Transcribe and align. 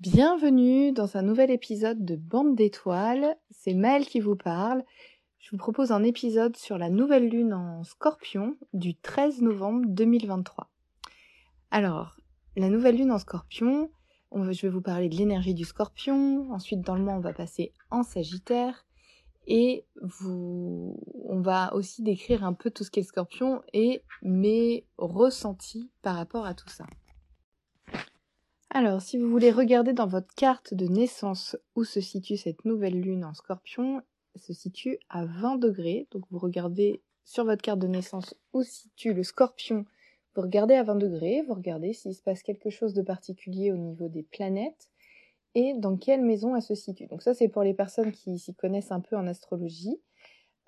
Bienvenue 0.00 0.92
dans 0.92 1.18
un 1.18 1.22
nouvel 1.22 1.50
épisode 1.50 2.06
de 2.06 2.16
Bande 2.16 2.56
d'étoiles. 2.56 3.36
C'est 3.50 3.74
Maëlle 3.74 4.06
qui 4.06 4.18
vous 4.18 4.34
parle. 4.34 4.82
Je 5.38 5.50
vous 5.50 5.58
propose 5.58 5.92
un 5.92 6.02
épisode 6.02 6.56
sur 6.56 6.78
la 6.78 6.88
nouvelle 6.88 7.28
lune 7.28 7.52
en 7.52 7.84
scorpion 7.84 8.56
du 8.72 8.94
13 8.94 9.42
novembre 9.42 9.84
2023. 9.88 10.70
Alors, 11.70 12.16
la 12.56 12.70
nouvelle 12.70 12.96
lune 12.96 13.12
en 13.12 13.18
scorpion, 13.18 13.90
je 14.34 14.62
vais 14.62 14.70
vous 14.70 14.80
parler 14.80 15.10
de 15.10 15.16
l'énergie 15.16 15.52
du 15.52 15.66
scorpion. 15.66 16.50
Ensuite, 16.50 16.80
dans 16.80 16.94
le 16.94 17.02
mois, 17.02 17.12
on 17.12 17.20
va 17.20 17.34
passer 17.34 17.74
en 17.90 18.02
sagittaire. 18.02 18.86
Et 19.46 19.84
on 20.24 21.40
va 21.42 21.74
aussi 21.74 22.02
décrire 22.02 22.42
un 22.42 22.54
peu 22.54 22.70
tout 22.70 22.84
ce 22.84 22.90
qu'est 22.90 23.02
le 23.02 23.06
scorpion 23.06 23.60
et 23.74 24.02
mes 24.22 24.86
ressentis 24.96 25.90
par 26.00 26.16
rapport 26.16 26.46
à 26.46 26.54
tout 26.54 26.70
ça. 26.70 26.86
Alors, 28.72 29.02
si 29.02 29.18
vous 29.18 29.28
voulez 29.28 29.50
regarder 29.50 29.92
dans 29.92 30.06
votre 30.06 30.32
carte 30.36 30.74
de 30.74 30.86
naissance 30.86 31.56
où 31.74 31.82
se 31.82 32.00
situe 32.00 32.36
cette 32.36 32.64
nouvelle 32.64 33.00
lune 33.00 33.24
en 33.24 33.34
scorpion, 33.34 34.00
elle 34.34 34.40
se 34.40 34.52
situe 34.52 34.98
à 35.08 35.24
20 35.24 35.56
degrés. 35.56 36.06
Donc 36.12 36.24
vous 36.30 36.38
regardez 36.38 37.02
sur 37.24 37.44
votre 37.44 37.62
carte 37.62 37.80
de 37.80 37.88
naissance 37.88 38.34
où 38.52 38.62
se 38.62 38.70
situe 38.70 39.12
le 39.12 39.24
scorpion. 39.24 39.84
Vous 40.36 40.42
regardez 40.42 40.74
à 40.74 40.84
20 40.84 40.94
degrés, 40.94 41.42
vous 41.48 41.54
regardez 41.54 41.92
s'il 41.92 42.14
se 42.14 42.22
passe 42.22 42.44
quelque 42.44 42.70
chose 42.70 42.94
de 42.94 43.02
particulier 43.02 43.72
au 43.72 43.76
niveau 43.76 44.08
des 44.08 44.22
planètes 44.22 44.88
et 45.56 45.74
dans 45.74 45.96
quelle 45.96 46.22
maison 46.22 46.54
elle 46.54 46.62
se 46.62 46.76
situe. 46.76 47.08
Donc 47.08 47.22
ça 47.22 47.34
c'est 47.34 47.48
pour 47.48 47.64
les 47.64 47.74
personnes 47.74 48.12
qui 48.12 48.38
s'y 48.38 48.54
connaissent 48.54 48.92
un 48.92 49.00
peu 49.00 49.16
en 49.16 49.26
astrologie. 49.26 50.00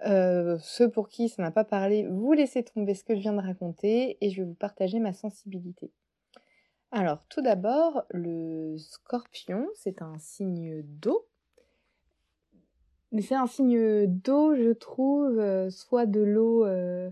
Euh, 0.06 0.58
ceux 0.60 0.90
pour 0.90 1.08
qui 1.08 1.28
ça 1.28 1.40
n'a 1.40 1.52
pas 1.52 1.62
parlé, 1.62 2.08
vous 2.08 2.32
laissez 2.32 2.64
tomber 2.64 2.94
ce 2.94 3.04
que 3.04 3.14
je 3.14 3.20
viens 3.20 3.34
de 3.34 3.40
raconter 3.40 4.18
et 4.20 4.30
je 4.30 4.42
vais 4.42 4.48
vous 4.48 4.54
partager 4.54 4.98
ma 4.98 5.12
sensibilité. 5.12 5.92
Alors, 6.94 7.26
tout 7.30 7.40
d'abord, 7.40 8.04
le 8.10 8.76
scorpion, 8.76 9.66
c'est 9.74 10.02
un 10.02 10.18
signe 10.18 10.82
d'eau. 10.82 11.26
Mais 13.12 13.22
c'est 13.22 13.34
un 13.34 13.46
signe 13.46 14.06
d'eau, 14.06 14.54
je 14.54 14.72
trouve, 14.72 15.38
euh, 15.38 15.70
soit 15.70 16.04
de 16.04 16.20
l'eau, 16.20 16.66
euh, 16.66 17.10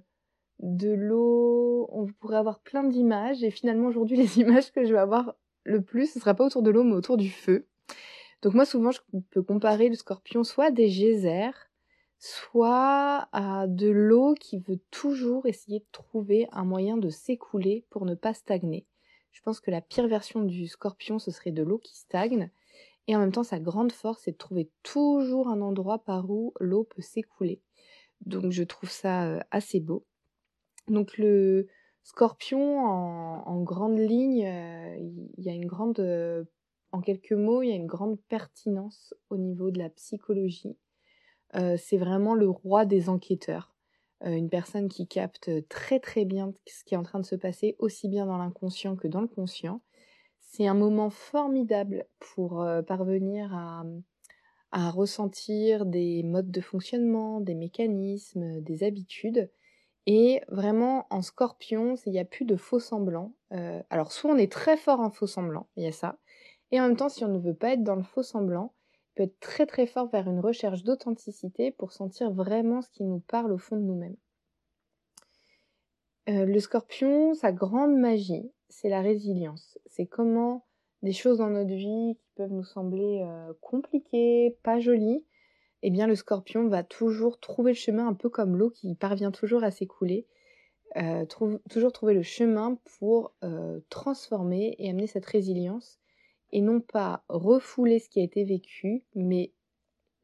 de 0.58 0.90
l'eau, 0.90 1.88
on 1.92 2.06
pourrait 2.06 2.36
avoir 2.36 2.60
plein 2.60 2.84
d'images, 2.84 3.42
et 3.42 3.50
finalement 3.50 3.88
aujourd'hui 3.88 4.16
les 4.18 4.38
images 4.38 4.70
que 4.70 4.84
je 4.84 4.92
vais 4.92 4.98
avoir 4.98 5.34
le 5.64 5.80
plus, 5.80 6.12
ce 6.12 6.20
sera 6.20 6.34
pas 6.34 6.44
autour 6.44 6.62
de 6.62 6.70
l'eau, 6.70 6.84
mais 6.84 6.94
autour 6.94 7.16
du 7.16 7.30
feu. 7.30 7.66
Donc 8.42 8.52
moi 8.52 8.66
souvent 8.66 8.90
je 8.90 9.00
peux 9.30 9.42
comparer 9.42 9.88
le 9.88 9.94
scorpion 9.94 10.44
soit 10.44 10.66
à 10.66 10.70
des 10.70 10.88
geysers, 10.88 11.70
soit 12.18 13.28
à 13.32 13.66
de 13.66 13.88
l'eau 13.88 14.34
qui 14.34 14.58
veut 14.58 14.80
toujours 14.90 15.46
essayer 15.46 15.80
de 15.80 15.86
trouver 15.92 16.48
un 16.52 16.64
moyen 16.64 16.98
de 16.98 17.08
s'écouler 17.08 17.86
pour 17.90 18.04
ne 18.04 18.14
pas 18.14 18.34
stagner. 18.34 18.86
Je 19.32 19.42
pense 19.42 19.60
que 19.60 19.70
la 19.70 19.80
pire 19.80 20.08
version 20.08 20.42
du 20.42 20.66
scorpion, 20.66 21.18
ce 21.18 21.30
serait 21.30 21.52
de 21.52 21.62
l'eau 21.62 21.78
qui 21.78 21.96
stagne. 21.96 22.50
Et 23.06 23.16
en 23.16 23.20
même 23.20 23.32
temps, 23.32 23.42
sa 23.42 23.58
grande 23.58 23.92
force, 23.92 24.22
c'est 24.24 24.32
de 24.32 24.36
trouver 24.36 24.70
toujours 24.82 25.48
un 25.48 25.60
endroit 25.62 25.98
par 25.98 26.30
où 26.30 26.52
l'eau 26.60 26.84
peut 26.84 27.02
s'écouler. 27.02 27.60
Donc 28.20 28.52
je 28.52 28.62
trouve 28.62 28.90
ça 28.90 29.26
euh, 29.26 29.40
assez 29.50 29.80
beau. 29.80 30.04
Donc 30.88 31.16
le 31.16 31.68
scorpion, 32.02 32.78
en, 32.80 33.62
grande 33.62 33.98
ligne, 33.98 34.46
euh, 34.46 34.96
il 34.98 35.44
y 35.44 35.48
a 35.48 35.52
une 35.52 35.66
grande... 35.66 36.00
Euh, 36.00 36.44
en 36.92 37.00
quelques 37.00 37.32
mots, 37.32 37.62
il 37.62 37.68
y 37.68 37.72
a 37.72 37.76
une 37.76 37.86
grande 37.86 38.20
pertinence 38.28 39.14
au 39.28 39.36
niveau 39.36 39.70
de 39.70 39.78
la 39.78 39.90
psychologie. 39.90 40.76
c'est 41.54 41.98
vraiment 41.98 42.34
le 42.34 42.50
roi 42.50 42.84
des 42.84 43.08
enquêteurs. 43.08 43.69
Euh, 44.24 44.32
une 44.32 44.50
personne 44.50 44.88
qui 44.88 45.06
capte 45.06 45.50
très 45.68 46.00
très 46.00 46.24
bien 46.24 46.52
ce 46.66 46.84
qui 46.84 46.94
est 46.94 46.98
en 46.98 47.02
train 47.02 47.20
de 47.20 47.26
se 47.26 47.36
passer, 47.36 47.76
aussi 47.78 48.08
bien 48.08 48.26
dans 48.26 48.38
l'inconscient 48.38 48.96
que 48.96 49.08
dans 49.08 49.20
le 49.20 49.28
conscient. 49.28 49.80
C'est 50.40 50.66
un 50.66 50.74
moment 50.74 51.10
formidable 51.10 52.06
pour 52.18 52.60
euh, 52.62 52.82
parvenir 52.82 53.54
à, 54.72 54.90
ressentir 54.90 55.84
des 55.86 56.22
modes 56.22 56.50
de 56.50 56.60
fonctionnement, 56.60 57.40
des 57.40 57.54
mécanismes, 57.54 58.60
des 58.60 58.84
habitudes. 58.84 59.50
Et 60.06 60.42
vraiment, 60.48 61.06
en 61.10 61.22
scorpion, 61.22 61.96
il 62.06 62.12
n'y 62.12 62.20
a 62.20 62.24
plus 62.24 62.44
de 62.44 62.56
faux 62.56 62.78
semblants. 62.78 63.32
Euh, 63.52 63.82
alors, 63.90 64.12
soit 64.12 64.30
on 64.30 64.36
est 64.36 64.50
très 64.50 64.76
fort 64.76 65.00
en 65.00 65.10
faux 65.10 65.26
semblants, 65.26 65.68
il 65.76 65.84
y 65.84 65.86
a 65.86 65.92
ça. 65.92 66.18
Et 66.70 66.80
en 66.80 66.86
même 66.86 66.96
temps, 66.96 67.08
si 67.08 67.24
on 67.24 67.28
ne 67.28 67.38
veut 67.38 67.54
pas 67.54 67.72
être 67.72 67.82
dans 67.82 67.96
le 67.96 68.02
faux 68.02 68.22
semblant, 68.22 68.74
peut 69.14 69.24
être 69.24 69.38
très 69.40 69.66
très 69.66 69.86
fort 69.86 70.08
vers 70.08 70.28
une 70.28 70.40
recherche 70.40 70.82
d'authenticité 70.84 71.70
pour 71.70 71.92
sentir 71.92 72.30
vraiment 72.30 72.82
ce 72.82 72.90
qui 72.90 73.04
nous 73.04 73.20
parle 73.20 73.52
au 73.52 73.58
fond 73.58 73.76
de 73.76 73.82
nous-mêmes. 73.82 74.16
Euh, 76.28 76.44
le 76.44 76.60
scorpion, 76.60 77.34
sa 77.34 77.50
grande 77.50 77.96
magie, 77.96 78.52
c'est 78.68 78.88
la 78.88 79.00
résilience. 79.00 79.78
C'est 79.86 80.06
comment 80.06 80.64
des 81.02 81.12
choses 81.12 81.38
dans 81.38 81.50
notre 81.50 81.74
vie 81.74 82.16
qui 82.18 82.30
peuvent 82.36 82.52
nous 82.52 82.64
sembler 82.64 83.22
euh, 83.22 83.52
compliquées, 83.60 84.56
pas 84.62 84.78
jolies, 84.80 85.24
eh 85.82 85.90
bien 85.90 86.06
le 86.06 86.14
scorpion 86.14 86.68
va 86.68 86.82
toujours 86.82 87.40
trouver 87.40 87.72
le 87.72 87.78
chemin 87.78 88.06
un 88.06 88.14
peu 88.14 88.28
comme 88.28 88.56
l'eau 88.56 88.70
qui 88.70 88.94
parvient 88.94 89.30
toujours 89.30 89.64
à 89.64 89.70
s'écouler, 89.70 90.26
euh, 90.96 91.24
toujours 91.70 91.92
trouver 91.92 92.12
le 92.12 92.22
chemin 92.22 92.78
pour 92.98 93.32
transformer 93.88 94.74
et 94.78 94.90
amener 94.90 95.06
cette 95.06 95.24
résilience 95.24 95.99
et 96.52 96.60
non 96.60 96.80
pas 96.80 97.24
refouler 97.28 97.98
ce 97.98 98.08
qui 98.08 98.20
a 98.20 98.24
été 98.24 98.44
vécu, 98.44 99.04
mais 99.14 99.52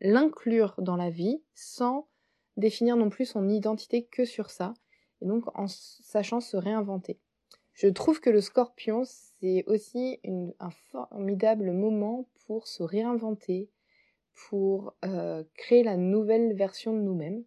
l'inclure 0.00 0.74
dans 0.78 0.96
la 0.96 1.10
vie 1.10 1.42
sans 1.54 2.08
définir 2.56 2.96
non 2.96 3.10
plus 3.10 3.26
son 3.26 3.48
identité 3.48 4.04
que 4.04 4.24
sur 4.24 4.50
ça, 4.50 4.74
et 5.20 5.26
donc 5.26 5.44
en 5.58 5.66
sachant 5.68 6.40
se 6.40 6.56
réinventer. 6.56 7.18
Je 7.74 7.88
trouve 7.88 8.20
que 8.20 8.30
le 8.30 8.40
scorpion, 8.40 9.02
c'est 9.04 9.64
aussi 9.66 10.18
un 10.58 10.70
formidable 10.90 11.72
moment 11.72 12.26
pour 12.46 12.66
se 12.66 12.82
réinventer, 12.82 13.68
pour 14.48 14.94
euh, 15.04 15.44
créer 15.54 15.82
la 15.82 15.96
nouvelle 15.96 16.54
version 16.54 16.94
de 16.94 17.02
nous-mêmes. 17.02 17.44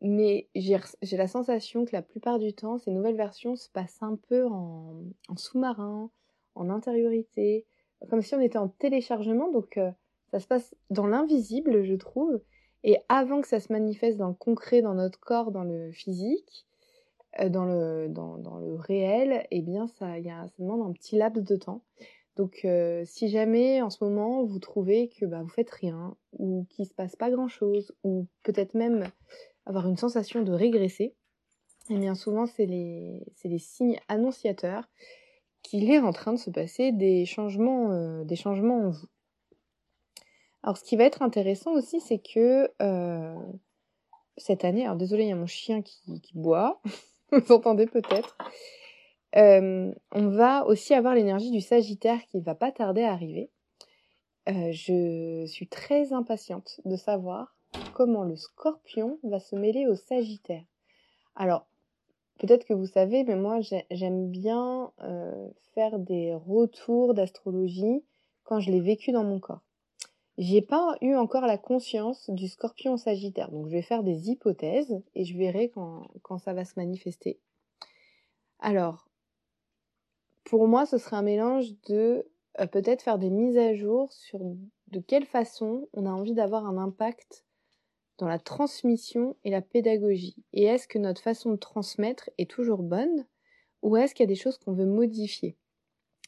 Mais 0.00 0.48
j'ai 0.54 0.78
la 1.16 1.28
sensation 1.28 1.84
que 1.84 1.92
la 1.92 2.00
plupart 2.00 2.38
du 2.38 2.54
temps, 2.54 2.78
ces 2.78 2.90
nouvelles 2.90 3.16
versions 3.16 3.56
se 3.56 3.68
passent 3.68 4.02
un 4.02 4.16
peu 4.16 4.46
en 4.46 5.02
sous-marin, 5.36 6.10
en 6.54 6.70
intériorité, 6.70 7.66
comme 8.10 8.22
si 8.22 8.34
on 8.34 8.40
était 8.40 8.58
en 8.58 8.68
téléchargement, 8.68 9.50
donc 9.50 9.76
euh, 9.76 9.90
ça 10.30 10.40
se 10.40 10.46
passe 10.46 10.74
dans 10.90 11.06
l'invisible, 11.06 11.84
je 11.84 11.94
trouve. 11.94 12.40
Et 12.82 12.98
avant 13.08 13.40
que 13.40 13.48
ça 13.48 13.60
se 13.60 13.72
manifeste 13.72 14.18
dans 14.18 14.28
le 14.28 14.34
concret, 14.34 14.82
dans 14.82 14.94
notre 14.94 15.18
corps, 15.18 15.50
dans 15.50 15.64
le 15.64 15.90
physique, 15.92 16.66
euh, 17.40 17.48
dans, 17.48 17.64
le, 17.64 18.08
dans, 18.08 18.38
dans, 18.38 18.58
le 18.58 18.74
réel, 18.74 19.46
eh 19.50 19.62
bien, 19.62 19.86
ça, 19.86 20.18
y 20.18 20.30
a, 20.30 20.46
ça 20.48 20.54
demande 20.58 20.82
un 20.82 20.92
petit 20.92 21.16
laps 21.16 21.42
de 21.44 21.56
temps. 21.56 21.82
Donc, 22.36 22.60
euh, 22.64 23.04
si 23.06 23.28
jamais 23.28 23.80
en 23.80 23.90
ce 23.90 24.02
moment 24.02 24.44
vous 24.44 24.58
trouvez 24.58 25.08
que 25.08 25.24
bah, 25.24 25.42
vous 25.42 25.48
faites 25.48 25.70
rien, 25.70 26.16
ou 26.32 26.66
qu'il 26.70 26.86
se 26.86 26.92
passe 26.92 27.16
pas 27.16 27.30
grand 27.30 27.48
chose, 27.48 27.94
ou 28.02 28.26
peut-être 28.42 28.74
même 28.74 29.04
avoir 29.66 29.88
une 29.88 29.96
sensation 29.96 30.42
de 30.42 30.52
régresser, 30.52 31.14
eh 31.90 31.98
bien, 31.98 32.14
souvent, 32.14 32.46
c'est 32.46 32.66
les, 32.66 33.24
les 33.44 33.58
signes 33.58 33.98
annonciateurs 34.08 34.88
qu'il 35.64 35.90
est 35.90 35.98
en 35.98 36.12
train 36.12 36.32
de 36.32 36.38
se 36.38 36.50
passer 36.50 36.92
des 36.92 37.26
changements, 37.26 37.90
euh, 37.90 38.22
des 38.22 38.36
changements 38.36 38.86
en 38.86 38.90
vous. 38.90 39.08
Alors 40.62 40.76
ce 40.76 40.84
qui 40.84 40.94
va 40.94 41.04
être 41.04 41.22
intéressant 41.22 41.72
aussi, 41.72 42.00
c'est 42.00 42.20
que 42.20 42.70
euh, 42.80 43.34
cette 44.36 44.64
année, 44.64 44.84
alors 44.84 44.96
désolé, 44.96 45.24
il 45.24 45.30
y 45.30 45.32
a 45.32 45.36
mon 45.36 45.46
chien 45.46 45.82
qui, 45.82 46.20
boit, 46.34 46.80
vous 47.32 47.52
entendez 47.52 47.86
peut-être, 47.86 48.36
euh, 49.36 49.92
on 50.12 50.28
va 50.28 50.64
aussi 50.66 50.94
avoir 50.94 51.14
l'énergie 51.14 51.50
du 51.50 51.60
Sagittaire 51.60 52.24
qui 52.26 52.40
va 52.40 52.54
pas 52.54 52.70
tarder 52.70 53.02
à 53.02 53.12
arriver. 53.12 53.50
je 54.46 55.44
suis 55.46 55.66
très 55.66 56.12
impatiente 56.12 56.80
de 56.84 56.96
savoir 56.96 57.56
comment 57.94 58.24
le 58.24 58.36
Scorpion 58.36 59.18
va 59.24 59.40
se 59.40 59.56
mêler 59.56 59.86
au 59.86 59.96
Sagittaire. 59.96 60.64
Alors, 61.34 61.66
peut-être 62.38 62.64
que 62.64 62.74
vous 62.74 62.86
savez, 62.86 63.24
mais 63.24 63.36
moi 63.36 63.60
j'aime 63.90 64.30
bien 64.30 64.90
euh, 65.02 65.48
faire 65.74 65.98
des 65.98 66.34
retours 66.34 67.14
d'astrologie 67.14 68.02
quand 68.44 68.60
je 68.60 68.70
l'ai 68.70 68.80
vécu 68.80 69.12
dans 69.12 69.24
mon 69.24 69.40
corps. 69.40 69.62
J'ai 70.36 70.62
pas 70.62 70.96
eu 71.00 71.14
encore 71.14 71.46
la 71.46 71.58
conscience 71.58 72.28
du 72.28 72.48
scorpion 72.48 72.96
sagittaire, 72.96 73.52
donc 73.52 73.68
je 73.68 73.72
vais 73.72 73.82
faire 73.82 74.02
des 74.02 74.30
hypothèses 74.30 75.00
et 75.14 75.24
je 75.24 75.38
verrai 75.38 75.70
quand, 75.70 76.38
ça 76.38 76.52
va 76.52 76.64
se 76.64 76.74
manifester. 76.76 77.38
Alors, 78.58 79.06
pour 80.42 80.66
moi, 80.66 80.86
ce 80.86 80.98
serait 80.98 81.16
un 81.16 81.22
mélange 81.22 81.68
de 81.88 82.26
euh, 82.60 82.66
peut-être 82.66 83.02
faire 83.02 83.18
des 83.18 83.30
mises 83.30 83.56
à 83.56 83.74
jour 83.74 84.12
sur 84.12 84.40
de 84.40 85.00
quelle 85.00 85.24
façon 85.24 85.88
on 85.92 86.04
a 86.04 86.10
envie 86.10 86.34
d'avoir 86.34 86.66
un 86.66 86.78
impact 86.78 87.44
dans 88.18 88.28
la 88.28 88.38
transmission 88.38 89.36
et 89.44 89.50
la 89.50 89.62
pédagogie 89.62 90.36
Et 90.52 90.64
est-ce 90.64 90.86
que 90.88 90.98
notre 90.98 91.22
façon 91.22 91.50
de 91.50 91.56
transmettre 91.56 92.30
est 92.38 92.50
toujours 92.50 92.82
bonne 92.82 93.26
ou 93.82 93.96
est-ce 93.96 94.14
qu'il 94.14 94.24
y 94.24 94.28
a 94.28 94.34
des 94.34 94.34
choses 94.34 94.58
qu'on 94.58 94.72
veut 94.72 94.86
modifier? 94.86 95.56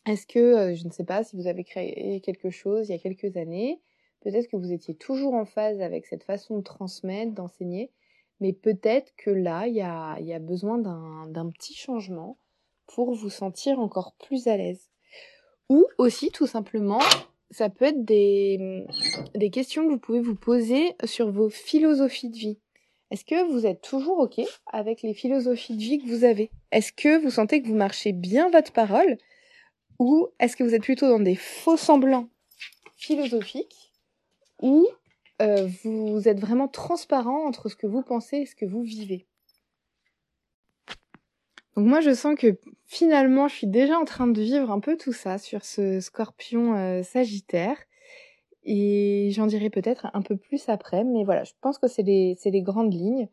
Est-ce 0.06 0.26
que, 0.26 0.38
euh, 0.38 0.74
je 0.74 0.86
ne 0.86 0.92
sais 0.92 1.04
pas, 1.04 1.24
si 1.24 1.36
vous 1.36 1.46
avez 1.46 1.64
créé 1.64 2.20
quelque 2.20 2.50
chose 2.50 2.88
il 2.88 2.92
y 2.92 2.94
a 2.94 2.98
quelques 2.98 3.36
années, 3.36 3.80
peut-être 4.20 4.48
que 4.48 4.56
vous 4.56 4.72
étiez 4.72 4.94
toujours 4.94 5.34
en 5.34 5.44
phase 5.44 5.80
avec 5.80 6.06
cette 6.06 6.22
façon 6.22 6.58
de 6.58 6.62
transmettre, 6.62 7.32
d'enseigner, 7.32 7.90
mais 8.40 8.52
peut-être 8.52 9.14
que 9.16 9.30
là, 9.30 9.66
il 9.66 9.74
y 9.74 9.80
a, 9.80 10.16
il 10.20 10.26
y 10.26 10.34
a 10.34 10.38
besoin 10.38 10.78
d'un 10.78 11.50
petit 11.50 11.74
changement 11.74 12.38
pour 12.86 13.14
vous 13.14 13.30
sentir 13.30 13.80
encore 13.80 14.14
plus 14.14 14.46
à 14.46 14.56
l'aise. 14.56 14.90
Ou 15.68 15.86
aussi, 15.98 16.30
tout 16.30 16.46
simplement, 16.46 17.00
ça 17.50 17.68
peut 17.68 17.86
être 17.86 18.04
des, 18.04 18.84
des 19.34 19.50
questions 19.50 19.86
que 19.86 19.92
vous 19.92 19.98
pouvez 19.98 20.20
vous 20.20 20.34
poser 20.34 20.94
sur 21.04 21.30
vos 21.30 21.48
philosophies 21.48 22.30
de 22.30 22.36
vie. 22.36 22.58
Est-ce 23.10 23.24
que 23.24 23.50
vous 23.52 23.66
êtes 23.66 23.82
toujours 23.82 24.18
OK 24.18 24.40
avec 24.66 25.02
les 25.02 25.14
philosophies 25.14 25.76
de 25.76 25.80
vie 25.80 25.98
que 25.98 26.08
vous 26.08 26.24
avez? 26.24 26.50
Est-ce 26.72 26.92
que 26.92 27.22
vous 27.22 27.30
sentez 27.30 27.62
que 27.62 27.68
vous 27.68 27.74
marchez 27.74 28.12
bien 28.12 28.50
votre 28.50 28.72
parole? 28.72 29.16
Ou 29.98 30.28
est-ce 30.40 30.56
que 30.56 30.64
vous 30.64 30.74
êtes 30.74 30.82
plutôt 30.82 31.08
dans 31.08 31.20
des 31.20 31.36
faux 31.36 31.76
semblants 31.76 32.28
philosophiques? 32.96 33.92
Ou 34.60 34.88
euh, 35.40 35.68
vous 35.84 36.28
êtes 36.28 36.40
vraiment 36.40 36.68
transparent 36.68 37.46
entre 37.46 37.68
ce 37.68 37.76
que 37.76 37.86
vous 37.86 38.02
pensez 38.02 38.38
et 38.38 38.46
ce 38.46 38.56
que 38.56 38.66
vous 38.66 38.82
vivez? 38.82 39.26
Donc 41.76 41.86
moi 41.86 42.00
je 42.00 42.14
sens 42.14 42.34
que 42.36 42.58
finalement 42.86 43.48
je 43.48 43.54
suis 43.54 43.66
déjà 43.66 43.98
en 43.98 44.04
train 44.04 44.26
de 44.26 44.40
vivre 44.40 44.70
un 44.70 44.80
peu 44.80 44.96
tout 44.96 45.12
ça 45.12 45.38
sur 45.38 45.64
ce 45.64 46.00
scorpion 46.00 46.74
euh, 46.74 47.02
sagittaire 47.02 47.76
et 48.66 49.30
j'en 49.30 49.46
dirai 49.46 49.70
peut-être 49.70 50.08
un 50.12 50.22
peu 50.22 50.36
plus 50.36 50.68
après, 50.68 51.04
mais 51.04 51.22
voilà, 51.22 51.44
je 51.44 51.52
pense 51.60 51.78
que 51.78 51.86
c'est 51.86 52.02
les, 52.02 52.62
grandes 52.62 52.92
lignes. 52.92 53.28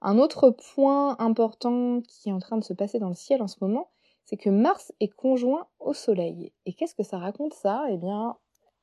Un 0.00 0.18
autre 0.18 0.50
point 0.50 1.16
important 1.18 2.00
qui 2.06 2.28
est 2.28 2.32
en 2.32 2.38
train 2.38 2.56
de 2.56 2.62
se 2.62 2.72
passer 2.72 3.00
dans 3.00 3.08
le 3.08 3.14
ciel 3.14 3.42
en 3.42 3.48
ce 3.48 3.56
moment, 3.60 3.90
c'est 4.24 4.36
que 4.36 4.48
Mars 4.48 4.92
est 5.00 5.08
conjoint 5.08 5.66
au 5.80 5.92
Soleil. 5.92 6.52
Et 6.66 6.72
qu'est-ce 6.72 6.94
que 6.94 7.02
ça 7.02 7.18
raconte 7.18 7.52
ça? 7.52 7.84
Eh 7.90 7.96
bien, 7.96 8.36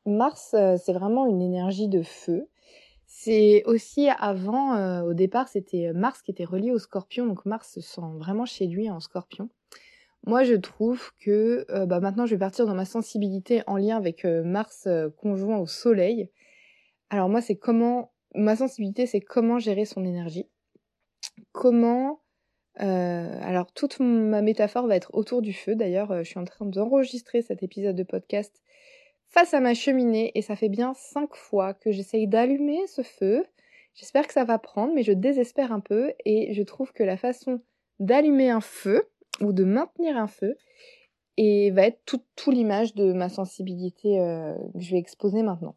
Mars, 0.06 0.54
euh, 0.56 0.76
c'est 0.78 0.92
vraiment 0.92 1.26
une 1.26 1.42
énergie 1.42 1.88
de 1.88 2.02
feu. 2.02 2.50
C'est 3.16 3.64
aussi 3.68 4.10
avant, 4.10 4.76
euh, 4.76 5.04
au 5.04 5.14
départ, 5.14 5.48
c'était 5.48 5.94
Mars 5.94 6.24
qui 6.24 6.32
était 6.32 6.46
relié 6.46 6.72
au 6.72 6.80
Scorpion, 6.80 7.28
donc 7.28 7.46
Mars 7.46 7.72
se 7.72 7.80
sent 7.80 8.02
vraiment 8.18 8.46
chez 8.46 8.66
lui 8.66 8.90
en 8.90 9.00
Scorpion. 9.00 9.50
Moi, 10.26 10.44
je 10.44 10.56
trouve 10.56 11.12
que 11.20 11.66
euh, 11.70 11.86
bah, 11.86 12.00
maintenant, 12.00 12.26
je 12.26 12.34
vais 12.34 12.40
partir 12.40 12.66
dans 12.66 12.74
ma 12.74 12.86
sensibilité 12.86 13.62
en 13.68 13.78
lien 13.78 13.98
avec 13.98 14.26
euh, 14.26 14.44
Mars 14.44 14.88
euh, 14.88 15.10
conjoint 15.10 15.58
au 15.60 15.68
Soleil. 15.68 16.32
Alors 17.12 17.30
moi, 17.30 17.40
c'est 17.40 17.56
comment 17.56 18.12
ma 18.34 18.56
sensibilité, 18.56 19.06
c'est 19.06 19.22
comment 19.22 19.60
gérer 19.60 19.86
son 19.86 20.04
énergie. 20.04 20.50
Comment 21.52 22.20
alors 22.76 23.72
toute 23.72 24.00
ma 24.00 24.42
métaphore 24.42 24.88
va 24.88 24.96
être 24.96 25.14
autour 25.14 25.44
du 25.44 25.54
feu. 25.54 25.76
D'ailleurs, 25.76 26.24
je 26.24 26.28
suis 26.28 26.40
en 26.40 26.44
train 26.44 26.66
d'enregistrer 26.66 27.44
cet 27.44 27.62
épisode 27.62 27.96
de 27.96 28.02
podcast 28.02 28.64
face 29.34 29.54
à 29.54 29.60
ma 29.60 29.74
cheminée 29.74 30.32
et 30.36 30.42
ça 30.42 30.56
fait 30.56 30.70
bien 30.70 30.94
cinq 30.94 31.36
fois 31.36 31.74
que 31.74 31.92
j'essaye 31.92 32.28
d'allumer 32.28 32.86
ce 32.88 33.02
feu. 33.02 33.46
J'espère 33.96 34.28
que 34.28 34.34
ça 34.34 34.44
va 34.44 34.60
prendre, 34.60 34.94
mais 34.94 35.04
je 35.04 35.12
désespère 35.12 35.72
un 35.72 35.80
peu 35.80 36.14
et 36.24 36.54
je 36.54 36.64
trouve 36.64 36.94
que 36.94 37.04
la 37.04 37.18
façon 37.18 37.60
d'allumer 38.00 38.50
un 38.50 38.62
feu, 38.62 39.10
ou 39.42 39.54
de 39.54 39.64
maintenir 39.64 40.18
un 40.18 40.28
feu 40.28 40.56
et 41.38 41.72
va 41.72 41.88
être 41.88 42.00
tout, 42.06 42.22
tout 42.36 42.52
l'image 42.52 42.94
de 42.94 43.12
ma 43.12 43.30
sensibilité 43.30 44.20
euh, 44.20 44.54
que 44.74 44.80
je 44.80 44.92
vais 44.92 45.00
exposer 45.00 45.42
maintenant. 45.42 45.76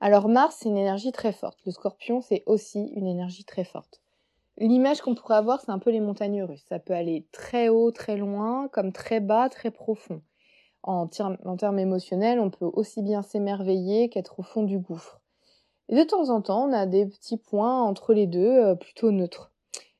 Alors 0.00 0.28
Mars, 0.28 0.58
c'est 0.60 0.68
une 0.68 0.78
énergie 0.78 1.12
très 1.12 1.32
forte. 1.32 1.58
Le 1.66 1.72
scorpion, 1.72 2.22
c'est 2.22 2.42
aussi 2.46 2.90
une 2.94 3.06
énergie 3.06 3.44
très 3.44 3.64
forte. 3.64 4.00
L'image 4.56 5.00
qu'on 5.02 5.14
pourrait 5.14 5.36
avoir, 5.36 5.60
c'est 5.60 5.70
un 5.70 5.78
peu 5.78 5.90
les 5.90 6.00
montagnes 6.00 6.42
russes. 6.42 6.64
Ça 6.68 6.78
peut 6.78 6.94
aller 6.94 7.26
très 7.32 7.68
haut, 7.68 7.90
très 7.90 8.16
loin, 8.16 8.68
comme 8.68 8.92
très 8.92 9.20
bas, 9.20 9.48
très 9.48 9.70
profond. 9.70 10.22
En, 10.86 11.06
termes 11.06 11.78
émotionnels, 11.78 12.38
on 12.38 12.50
peut 12.50 12.68
aussi 12.70 13.00
bien 13.00 13.22
s'émerveiller 13.22 14.10
qu'être 14.10 14.38
au 14.38 14.42
fond 14.42 14.62
du 14.62 14.78
gouffre. 14.78 15.18
Et 15.88 15.96
de 15.96 16.02
temps 16.02 16.28
en 16.28 16.42
temps, 16.42 16.68
on 16.68 16.72
a 16.74 16.84
des 16.84 17.06
petits 17.06 17.38
points 17.38 17.82
entre 17.82 18.12
les 18.12 18.26
deux, 18.26 18.50
euh, 18.50 18.74
plutôt 18.74 19.10
neutres. 19.10 19.50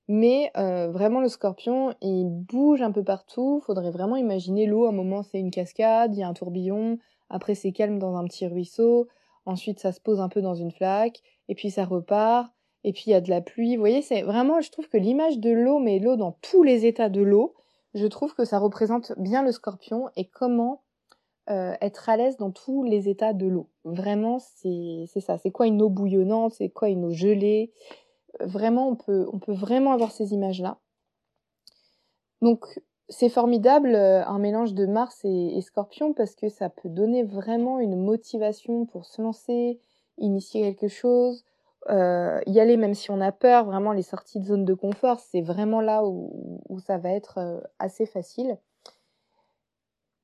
Mais 0.08 0.50
euh, 0.58 0.90
vraiment, 0.90 1.20
le 1.20 1.28
scorpion, 1.28 1.94
il 2.02 2.28
bouge 2.28 2.82
un 2.82 2.92
peu 2.92 3.02
partout. 3.02 3.62
Faudrait 3.64 3.90
vraiment 3.90 4.16
imaginer 4.16 4.66
l'eau. 4.66 4.84
À 4.84 4.90
un 4.90 4.92
moment, 4.92 5.22
c'est 5.22 5.38
une 5.38 5.50
cascade, 5.50 6.14
il 6.14 6.20
y 6.20 6.22
a 6.22 6.28
un 6.28 6.34
tourbillon. 6.34 6.98
Après, 7.30 7.54
c'est 7.54 7.72
calme 7.72 7.98
dans 7.98 8.16
un 8.16 8.24
petit 8.24 8.46
ruisseau. 8.46 9.08
Ensuite, 9.46 9.80
ça 9.80 9.92
se 9.92 10.00
pose 10.00 10.20
un 10.20 10.28
peu 10.28 10.42
dans 10.42 10.54
une 10.54 10.70
flaque. 10.70 11.22
Et 11.48 11.54
puis, 11.54 11.70
ça 11.70 11.86
repart. 11.86 12.52
Et 12.84 12.92
puis, 12.92 13.04
il 13.06 13.10
y 13.10 13.14
a 13.14 13.22
de 13.22 13.30
la 13.30 13.40
pluie. 13.40 13.76
Vous 13.76 13.80
voyez, 13.80 14.02
c'est 14.02 14.20
vraiment, 14.20 14.60
je 14.60 14.70
trouve 14.70 14.88
que 14.88 14.98
l'image 14.98 15.38
de 15.38 15.50
l'eau, 15.50 15.78
mais 15.78 15.98
l'eau 15.98 16.16
dans 16.16 16.32
tous 16.42 16.62
les 16.62 16.84
états 16.84 17.08
de 17.08 17.22
l'eau, 17.22 17.54
je 17.94 18.06
trouve 18.06 18.34
que 18.34 18.44
ça 18.44 18.58
représente 18.58 19.12
bien 19.18 19.42
le 19.42 19.52
scorpion 19.52 20.08
et 20.16 20.26
comment 20.26 20.82
euh, 21.50 21.74
être 21.82 22.08
à 22.08 22.16
l'aise 22.16 22.38
dans 22.38 22.50
tous 22.50 22.84
les 22.84 23.08
états 23.08 23.34
de 23.34 23.46
l'eau. 23.46 23.68
Vraiment, 23.84 24.38
c'est 24.38 25.06
ça. 25.20 25.36
C'est 25.38 25.50
quoi 25.50 25.66
une 25.66 25.82
eau 25.82 25.90
bouillonnante? 25.90 26.54
C'est 26.54 26.70
quoi 26.70 26.88
une 26.88 27.04
eau 27.04 27.10
gelée? 27.10 27.70
Vraiment, 28.40 28.88
on 28.88 28.96
peut, 28.96 29.28
vraiment 29.46 29.92
avoir 29.92 30.10
ces 30.10 30.32
images-là. 30.32 30.78
Donc, 32.40 32.80
c'est 33.10 33.28
formidable, 33.28 33.94
euh, 33.94 34.24
un 34.24 34.38
mélange 34.38 34.72
de 34.72 34.86
Mars 34.86 35.20
et, 35.24 35.60
Scorpion, 35.60 36.14
parce 36.14 36.34
que 36.34 36.48
ça 36.48 36.70
peut 36.70 36.88
donner 36.88 37.22
vraiment 37.22 37.78
une 37.78 38.02
motivation 38.02 38.86
pour 38.86 39.04
se 39.04 39.20
lancer, 39.20 39.78
initier 40.18 40.62
quelque 40.62 40.88
chose, 40.88 41.44
euh, 41.90 42.40
y 42.46 42.60
aller 42.60 42.76
même 42.76 42.94
si 42.94 43.10
on 43.10 43.20
a 43.20 43.32
peur. 43.32 43.64
Vraiment, 43.64 43.92
les 43.92 44.02
sorties 44.02 44.40
de 44.40 44.46
zone 44.46 44.64
de 44.64 44.74
confort, 44.74 45.20
c'est 45.20 45.42
vraiment 45.42 45.80
là 45.80 46.04
où, 46.04 46.78
ça 46.86 46.98
va 46.98 47.10
être 47.10 47.38
euh, 47.38 47.60
assez 47.78 48.06
facile. 48.06 48.58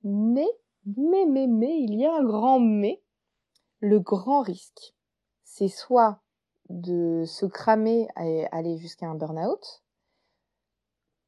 Mais, 0.02 0.48
mais, 0.96 1.26
mais, 1.26 1.46
mais, 1.46 1.78
il 1.80 1.94
y 1.94 2.06
a 2.06 2.14
un 2.14 2.24
grand 2.24 2.58
mais. 2.58 3.02
Le 3.80 3.98
grand 3.98 4.42
risque, 4.42 4.94
c'est 5.44 5.68
soit 5.68 6.20
de 6.68 7.24
se 7.26 7.46
cramer 7.46 8.08
et 8.20 8.46
aller 8.52 8.76
jusqu'à 8.76 9.06
un 9.06 9.14
burn-out, 9.14 9.82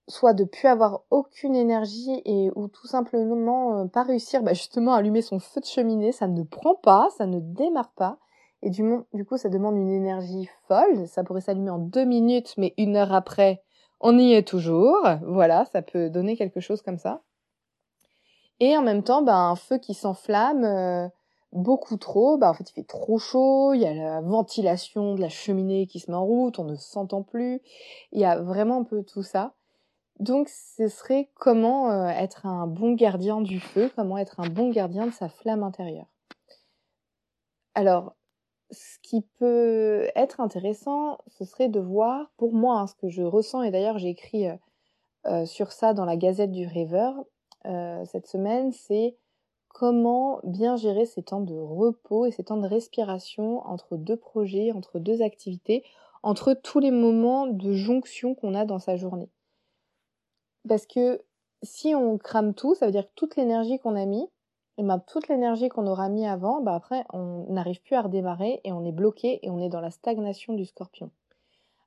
soit 0.06 0.34
de 0.34 0.44
plus 0.44 0.68
avoir 0.68 1.02
aucune 1.10 1.54
énergie 1.54 2.20
et 2.24 2.50
ou 2.54 2.68
tout 2.68 2.86
simplement 2.86 3.78
euh, 3.78 3.86
pas 3.86 4.02
réussir 4.02 4.42
bah, 4.42 4.52
justement 4.52 4.92
à 4.92 4.98
allumer 4.98 5.22
son 5.22 5.38
feu 5.38 5.60
de 5.60 5.66
cheminée, 5.66 6.12
ça 6.12 6.28
ne 6.28 6.42
prend 6.42 6.74
pas, 6.74 7.08
ça 7.16 7.26
ne 7.26 7.40
démarre 7.40 7.92
pas. 7.92 8.18
Et 8.62 8.70
du, 8.70 8.84
coup, 9.26 9.36
ça 9.36 9.48
demande 9.48 9.76
une 9.76 9.90
énergie 9.90 10.48
folle. 10.68 11.08
Ça 11.08 11.24
pourrait 11.24 11.40
s'allumer 11.40 11.70
en 11.70 11.78
deux 11.78 12.04
minutes, 12.04 12.54
mais 12.56 12.74
une 12.78 12.96
heure 12.96 13.12
après, 13.12 13.62
on 14.00 14.18
y 14.18 14.34
est 14.34 14.46
toujours. 14.46 15.00
Voilà, 15.22 15.64
ça 15.66 15.82
peut 15.82 16.10
donner 16.10 16.36
quelque 16.36 16.60
chose 16.60 16.82
comme 16.82 16.98
ça. 16.98 17.22
Et 18.60 18.76
en 18.76 18.82
même 18.82 19.02
temps, 19.02 19.22
bah, 19.22 19.36
un 19.36 19.56
feu 19.56 19.78
qui 19.78 19.94
s'enflamme, 19.94 20.64
euh, 20.64 21.08
beaucoup 21.52 21.96
trop, 21.96 22.38
bah 22.38 22.48
en 22.50 22.54
fait 22.54 22.70
il 22.70 22.72
fait 22.72 22.86
trop 22.86 23.18
chaud, 23.18 23.74
il 23.74 23.80
y 23.80 23.86
a 23.86 23.92
la 23.92 24.20
ventilation 24.20 25.14
de 25.14 25.20
la 25.20 25.28
cheminée 25.28 25.86
qui 25.86 26.00
se 26.00 26.10
met 26.10 26.16
en 26.16 26.24
route, 26.24 26.58
on 26.58 26.64
ne 26.64 26.76
s'entend 26.76 27.22
plus, 27.22 27.60
il 28.12 28.20
y 28.20 28.24
a 28.24 28.40
vraiment 28.40 28.80
un 28.80 28.84
peu 28.84 29.02
tout 29.02 29.22
ça. 29.22 29.52
Donc 30.18 30.48
ce 30.48 30.88
serait 30.88 31.30
comment 31.34 31.90
euh, 31.90 32.06
être 32.08 32.46
un 32.46 32.66
bon 32.66 32.92
gardien 32.92 33.40
du 33.40 33.60
feu, 33.60 33.90
comment 33.96 34.18
être 34.18 34.40
un 34.40 34.48
bon 34.48 34.70
gardien 34.70 35.06
de 35.06 35.12
sa 35.12 35.28
flamme 35.28 35.62
intérieure? 35.62 36.06
Alors, 37.74 38.14
ce 38.72 38.98
qui 39.02 39.22
peut 39.38 40.08
être 40.16 40.40
intéressant, 40.40 41.18
ce 41.28 41.44
serait 41.44 41.68
de 41.68 41.80
voir, 41.80 42.32
pour 42.36 42.52
moi, 42.52 42.80
hein, 42.80 42.86
ce 42.86 42.94
que 42.94 43.08
je 43.08 43.22
ressens, 43.22 43.62
et 43.62 43.70
d'ailleurs 43.70 43.98
j'ai 43.98 44.08
écrit 44.08 44.48
euh, 44.48 44.56
euh, 45.26 45.46
sur 45.46 45.72
ça 45.72 45.94
dans 45.94 46.04
la 46.04 46.16
Gazette 46.16 46.52
du 46.52 46.66
Rêveur 46.66 47.14
cette 48.04 48.26
semaine, 48.26 48.72
c'est 48.72 49.16
comment 49.68 50.40
bien 50.42 50.74
gérer 50.74 51.06
ces 51.06 51.22
temps 51.22 51.40
de 51.40 51.54
repos 51.54 52.26
et 52.26 52.32
ces 52.32 52.42
temps 52.42 52.56
de 52.56 52.66
respiration 52.66 53.64
entre 53.66 53.96
deux 53.96 54.16
projets, 54.16 54.72
entre 54.72 54.98
deux 54.98 55.22
activités, 55.22 55.84
entre 56.22 56.54
tous 56.54 56.78
les 56.78 56.90
moments 56.90 57.46
de 57.46 57.72
jonction 57.72 58.34
qu'on 58.34 58.54
a 58.54 58.64
dans 58.64 58.78
sa 58.78 58.96
journée. 58.96 59.30
Parce 60.68 60.86
que 60.86 61.22
si 61.62 61.94
on 61.94 62.18
crame 62.18 62.54
tout, 62.54 62.74
ça 62.74 62.86
veut 62.86 62.92
dire 62.92 63.08
toute 63.14 63.36
l'énergie 63.36 63.78
qu'on 63.78 63.96
a 63.96 64.06
mis, 64.06 64.26
et 64.78 64.82
ben 64.82 64.98
toute 64.98 65.28
l'énergie 65.28 65.68
qu'on 65.68 65.86
aura 65.86 66.08
mis 66.08 66.26
avant, 66.26 66.60
bah 66.60 66.74
après 66.74 67.04
on 67.12 67.46
n'arrive 67.50 67.82
plus 67.82 67.96
à 67.96 68.02
redémarrer 68.02 68.60
et 68.64 68.72
on 68.72 68.84
est 68.84 68.92
bloqué 68.92 69.38
et 69.42 69.50
on 69.50 69.60
est 69.60 69.68
dans 69.68 69.80
la 69.80 69.90
stagnation 69.90 70.54
du 70.54 70.64
scorpion. 70.64 71.10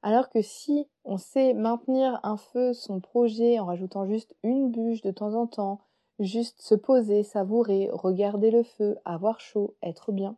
Alors 0.03 0.29
que 0.29 0.41
si 0.41 0.87
on 1.03 1.17
sait 1.17 1.53
maintenir 1.53 2.19
un 2.23 2.37
feu, 2.37 2.73
son 2.73 2.99
projet 2.99 3.59
en 3.59 3.65
rajoutant 3.65 4.05
juste 4.05 4.35
une 4.43 4.69
bûche 4.69 5.01
de 5.01 5.11
temps 5.11 5.33
en 5.33 5.47
temps, 5.47 5.81
Juste 6.19 6.61
se 6.61 6.75
poser, 6.75 7.23
savourer, 7.23 7.89
regarder 7.91 8.49
le 8.49 8.63
feu, 8.63 8.97
avoir 9.03 9.41
chaud, 9.41 9.75
être 9.83 10.13
bien. 10.13 10.37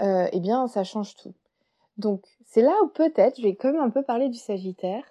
Euh, 0.00 0.28
eh 0.30 0.38
bien, 0.38 0.68
ça 0.68 0.84
change 0.84 1.16
tout. 1.16 1.34
Donc, 1.96 2.24
c'est 2.44 2.62
là 2.62 2.72
où 2.84 2.88
peut-être, 2.88 3.38
je 3.38 3.42
vais 3.42 3.56
quand 3.56 3.72
même 3.72 3.82
un 3.82 3.90
peu 3.90 4.04
parler 4.04 4.28
du 4.28 4.38
Sagittaire, 4.38 5.02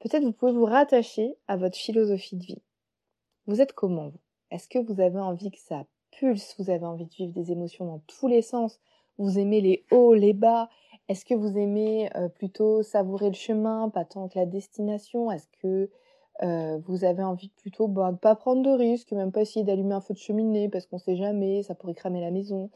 peut-être 0.00 0.24
vous 0.24 0.32
pouvez 0.32 0.52
vous 0.52 0.64
rattacher 0.64 1.36
à 1.46 1.56
votre 1.56 1.76
philosophie 1.76 2.36
de 2.36 2.44
vie. 2.44 2.62
Vous 3.46 3.60
êtes 3.60 3.72
comment 3.72 4.08
vous? 4.08 4.21
Est-ce 4.52 4.68
que 4.68 4.78
vous 4.78 5.00
avez 5.00 5.18
envie 5.18 5.50
que 5.50 5.58
ça 5.58 5.86
pulse? 6.10 6.54
Vous 6.58 6.68
avez 6.68 6.84
envie 6.84 7.06
de 7.06 7.14
vivre 7.14 7.32
des 7.32 7.52
émotions 7.52 7.86
dans 7.86 8.02
tous 8.06 8.28
les 8.28 8.42
sens? 8.42 8.78
Vous 9.16 9.38
aimez 9.38 9.62
les 9.62 9.86
hauts, 9.90 10.12
les 10.12 10.34
bas? 10.34 10.68
Est-ce 11.08 11.24
que 11.24 11.32
vous 11.32 11.56
aimez 11.56 12.10
euh, 12.16 12.28
plutôt 12.28 12.82
savourer 12.82 13.28
le 13.28 13.34
chemin, 13.34 13.88
pas 13.88 14.04
tant 14.04 14.28
que 14.28 14.38
la 14.38 14.44
destination? 14.44 15.30
Est-ce 15.30 15.48
que 15.62 15.90
euh, 16.42 16.78
vous 16.86 17.04
avez 17.04 17.22
envie 17.22 17.48
plutôt 17.48 17.88
bah, 17.88 18.12
de 18.12 18.18
pas 18.18 18.34
prendre 18.34 18.62
de 18.62 18.70
risques, 18.70 19.12
même 19.12 19.32
pas 19.32 19.40
essayer 19.40 19.64
d'allumer 19.64 19.94
un 19.94 20.02
feu 20.02 20.12
de 20.12 20.18
cheminée 20.18 20.68
parce 20.68 20.84
qu'on 20.84 20.98
sait 20.98 21.16
jamais, 21.16 21.62
ça 21.62 21.74
pourrait 21.74 21.94
cramer 21.94 22.20
la 22.20 22.30
maison? 22.30 22.68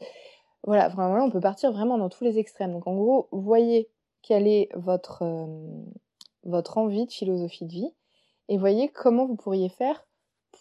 Voilà, 0.63 0.89
vraiment, 0.89 1.23
on 1.23 1.29
peut 1.29 1.39
partir 1.39 1.71
vraiment 1.71 1.99
dans 1.99 2.09
tous 2.09 2.23
les 2.23 2.39
extrêmes. 2.39 2.73
Donc 2.73 2.87
en 2.87 2.95
gros, 2.95 3.27
voyez 3.31 3.87
quelle 4.23 4.47
est 4.47 4.69
votre, 4.75 5.21
euh, 5.21 5.45
votre 6.43 6.79
envie 6.79 7.05
de 7.05 7.11
philosophie 7.11 7.65
de 7.65 7.71
vie 7.71 7.93
et 8.49 8.57
voyez 8.57 8.89
comment 8.89 9.27
vous 9.27 9.35
pourriez 9.35 9.69
faire 9.69 10.07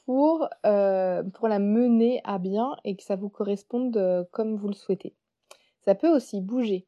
pour, 0.07 0.49
euh, 0.65 1.23
pour 1.35 1.49
la 1.49 1.59
mener 1.59 2.21
à 2.25 2.39
bien 2.39 2.77
et 2.85 2.97
que 2.97 3.03
ça 3.03 3.17
vous 3.17 3.29
corresponde 3.29 3.97
euh, 3.97 4.25
comme 4.31 4.57
vous 4.57 4.69
le 4.69 4.75
souhaitez. 4.75 5.15
Ça 5.81 5.95
peut 5.95 6.09
aussi 6.09 6.41
bouger. 6.41 6.87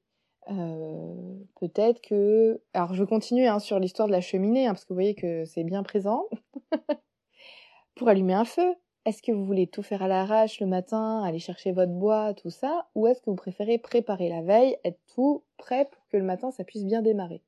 Peut-être 1.60 2.00
que... 2.00 2.62
Alors 2.72 2.94
je 2.94 3.04
continue 3.04 3.46
hein, 3.46 3.58
sur 3.58 3.78
l'histoire 3.78 4.08
de 4.08 4.12
la 4.12 4.22
cheminée, 4.22 4.66
hein, 4.66 4.70
parce 4.70 4.86
que 4.86 4.94
vous 4.94 4.96
voyez 4.96 5.14
que 5.14 5.44
c'est 5.44 5.62
bien 5.62 5.82
présent. 5.82 6.24
pour 7.94 8.08
allumer 8.08 8.32
un 8.32 8.46
feu, 8.46 8.74
est-ce 9.04 9.22
que 9.22 9.32
vous 9.32 9.44
voulez 9.44 9.66
tout 9.66 9.82
faire 9.82 10.02
à 10.02 10.08
l'arrache 10.08 10.60
le 10.60 10.66
matin, 10.66 11.22
aller 11.22 11.38
chercher 11.38 11.72
votre 11.72 11.92
bois, 11.92 12.32
tout 12.34 12.50
ça, 12.50 12.88
ou 12.94 13.06
est-ce 13.06 13.20
que 13.20 13.30
vous 13.30 13.36
préférez 13.36 13.78
préparer 13.78 14.28
la 14.28 14.42
veille, 14.42 14.76
être 14.84 15.00
tout 15.14 15.44
prêt 15.58 15.88
pour 15.90 16.06
que 16.08 16.16
le 16.16 16.24
matin 16.24 16.50
ça 16.50 16.64
puisse 16.64 16.84
bien 16.84 17.02
démarrer? 17.02 17.42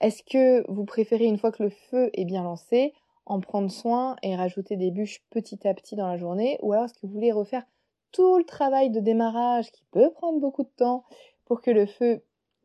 Est-ce 0.00 0.22
que 0.22 0.70
vous 0.70 0.84
préférez 0.84 1.26
une 1.26 1.38
fois 1.38 1.52
que 1.52 1.62
le 1.62 1.70
feu 1.70 2.10
est 2.14 2.24
bien 2.24 2.42
lancé, 2.42 2.92
en 3.30 3.38
prendre 3.38 3.70
soin 3.70 4.16
et 4.22 4.34
rajouter 4.34 4.76
des 4.76 4.90
bûches 4.90 5.22
petit 5.30 5.66
à 5.66 5.72
petit 5.72 5.94
dans 5.94 6.08
la 6.08 6.16
journée, 6.16 6.58
ou 6.62 6.72
alors 6.72 6.86
est-ce 6.86 6.94
que 6.94 7.06
vous 7.06 7.12
voulez 7.12 7.30
refaire 7.30 7.62
tout 8.10 8.38
le 8.38 8.44
travail 8.44 8.90
de 8.90 8.98
démarrage 8.98 9.70
qui 9.70 9.84
peut 9.92 10.10
prendre 10.10 10.40
beaucoup 10.40 10.64
de 10.64 10.72
temps 10.76 11.04
pour 11.44 11.60
que 11.60 11.70
le 11.70 11.86
feu 11.86 12.24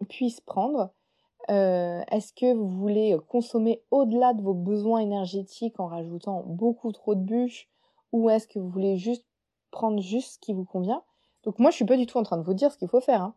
puisse 0.09 0.41
prendre 0.41 0.89
euh, 1.51 2.01
Est-ce 2.09 2.33
que 2.33 2.51
vous 2.51 2.67
voulez 2.67 3.15
consommer 3.27 3.83
au-delà 3.91 4.33
de 4.33 4.41
vos 4.41 4.55
besoins 4.55 5.01
énergétiques 5.01 5.79
en 5.79 5.85
rajoutant 5.85 6.41
beaucoup 6.47 6.91
trop 6.91 7.13
de 7.13 7.21
bûches 7.21 7.69
ou 8.11 8.31
est-ce 8.31 8.47
que 8.47 8.57
vous 8.57 8.69
voulez 8.69 8.97
juste 8.97 9.25
prendre 9.69 10.01
juste 10.01 10.33
ce 10.33 10.39
qui 10.39 10.53
vous 10.53 10.65
convient? 10.65 11.03
Donc 11.43 11.59
moi, 11.59 11.69
je 11.69 11.75
suis 11.75 11.85
pas 11.85 11.97
du 11.97 12.07
tout 12.07 12.17
en 12.17 12.23
train 12.23 12.37
de 12.37 12.43
vous 12.43 12.55
dire 12.55 12.71
ce 12.71 12.77
qu'il 12.79 12.87
faut 12.87 13.01
faire. 13.01 13.21
Hein. 13.21 13.35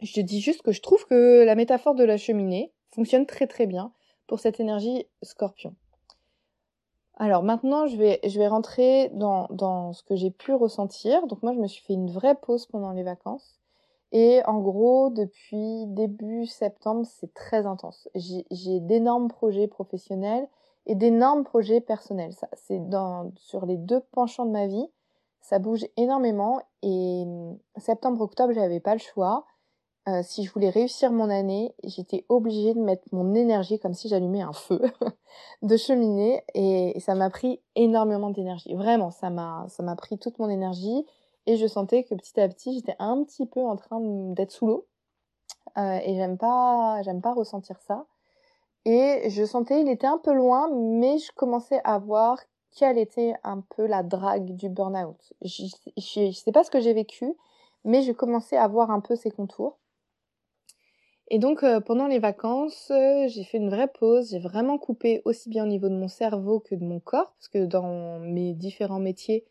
Je 0.00 0.12
te 0.12 0.20
dis 0.20 0.40
juste 0.40 0.62
que 0.62 0.70
je 0.70 0.80
trouve 0.80 1.04
que 1.06 1.42
la 1.42 1.56
métaphore 1.56 1.96
de 1.96 2.04
la 2.04 2.18
cheminée 2.18 2.72
fonctionne 2.94 3.26
très 3.26 3.48
très 3.48 3.66
bien 3.66 3.92
pour 4.28 4.38
cette 4.38 4.60
énergie 4.60 5.06
scorpion. 5.22 5.74
Alors 7.18 7.42
maintenant, 7.42 7.86
je 7.86 7.96
vais, 7.96 8.20
je 8.24 8.38
vais 8.38 8.48
rentrer 8.48 9.10
dans, 9.14 9.46
dans 9.50 9.92
ce 9.92 10.02
que 10.02 10.16
j'ai 10.16 10.30
pu 10.30 10.54
ressentir. 10.54 11.26
Donc 11.26 11.42
moi, 11.42 11.52
je 11.52 11.58
me 11.58 11.66
suis 11.66 11.82
fait 11.84 11.92
une 11.92 12.10
vraie 12.10 12.34
pause 12.34 12.66
pendant 12.66 12.92
les 12.92 13.02
vacances. 13.02 13.60
Et 14.12 14.42
en 14.44 14.60
gros, 14.60 15.08
depuis 15.10 15.86
début 15.86 16.46
septembre, 16.46 17.06
c'est 17.06 17.32
très 17.32 17.66
intense. 17.66 18.08
J'ai 18.14 18.80
d'énormes 18.80 19.28
projets 19.28 19.68
professionnels 19.68 20.46
et 20.86 20.94
d'énormes 20.94 21.44
projets 21.44 21.80
personnels. 21.80 22.34
C'est 22.54 22.80
sur 23.36 23.64
les 23.64 23.78
deux 23.78 24.00
penchants 24.12 24.44
de 24.44 24.50
ma 24.50 24.66
vie, 24.66 24.86
ça 25.40 25.58
bouge 25.58 25.86
énormément. 25.96 26.60
Et 26.82 27.24
septembre-octobre, 27.78 28.52
j'avais 28.52 28.80
pas 28.80 28.94
le 28.94 29.00
choix. 29.00 29.46
Euh, 30.08 30.22
si 30.24 30.44
je 30.44 30.52
voulais 30.52 30.70
réussir 30.70 31.12
mon 31.12 31.30
année, 31.30 31.72
j'étais 31.84 32.24
obligée 32.28 32.74
de 32.74 32.80
mettre 32.80 33.04
mon 33.12 33.34
énergie 33.34 33.78
comme 33.78 33.94
si 33.94 34.08
j'allumais 34.08 34.42
un 34.42 34.52
feu 34.52 34.80
de 35.62 35.76
cheminée 35.76 36.42
et, 36.54 36.98
ça 36.98 37.14
m'a 37.14 37.30
pris 37.30 37.60
énormément 37.76 38.30
d'énergie. 38.30 38.74
Vraiment, 38.74 39.12
ça 39.12 39.30
m'a 39.30 39.66
ça 39.68 39.84
m'a 39.84 39.94
pris 39.94 40.18
toute 40.18 40.40
mon 40.40 40.48
énergie 40.48 41.06
et 41.46 41.56
je 41.56 41.66
sentais 41.68 42.02
que 42.02 42.16
petit 42.16 42.40
à 42.40 42.48
petit, 42.48 42.74
j'étais 42.74 42.96
un 42.98 43.22
petit 43.22 43.46
peu 43.46 43.60
en 43.60 43.76
train 43.76 44.00
d'être 44.34 44.50
sous 44.50 44.66
l'eau. 44.66 44.86
Euh, 45.78 45.98
et 46.04 46.16
j'aime 46.16 46.36
pas 46.36 47.00
j'aime 47.02 47.20
pas 47.22 47.32
ressentir 47.32 47.78
ça. 47.80 48.06
Et 48.84 49.30
je 49.30 49.44
sentais, 49.44 49.80
il 49.80 49.88
était 49.88 50.08
un 50.08 50.18
peu 50.18 50.32
loin, 50.32 50.68
mais 50.72 51.18
je 51.18 51.30
commençais 51.32 51.80
à 51.84 51.98
voir 51.98 52.38
quelle 52.72 52.98
était 52.98 53.34
un 53.44 53.60
peu 53.60 53.86
la 53.86 54.02
drague 54.02 54.56
du 54.56 54.68
burn-out. 54.68 55.32
Je, 55.42 55.64
ne 56.26 56.32
sais 56.32 56.52
pas 56.52 56.64
ce 56.64 56.70
que 56.70 56.80
j'ai 56.80 56.92
vécu, 56.92 57.36
mais 57.84 58.02
je 58.02 58.12
commençais 58.12 58.56
à 58.56 58.66
voir 58.66 58.90
un 58.90 59.00
peu 59.00 59.14
ses 59.14 59.30
contours. 59.30 59.78
Et 61.34 61.38
donc 61.38 61.62
euh, 61.62 61.80
pendant 61.80 62.08
les 62.08 62.18
vacances, 62.18 62.90
euh, 62.90 63.26
j'ai 63.26 63.42
fait 63.44 63.56
une 63.56 63.70
vraie 63.70 63.88
pause, 63.88 64.32
j'ai 64.32 64.38
vraiment 64.38 64.76
coupé 64.76 65.22
aussi 65.24 65.48
bien 65.48 65.64
au 65.64 65.66
niveau 65.66 65.88
de 65.88 65.94
mon 65.94 66.08
cerveau 66.08 66.60
que 66.60 66.74
de 66.74 66.84
mon 66.84 67.00
corps, 67.00 67.32
parce 67.38 67.48
que 67.48 67.64
dans 67.64 68.18
mes 68.18 68.52
différents 68.52 68.98
métiers, 69.00 69.46